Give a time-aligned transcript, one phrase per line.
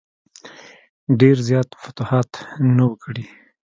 [1.19, 2.31] ډېر زیات فتوحات
[2.75, 3.25] نه وه کړي.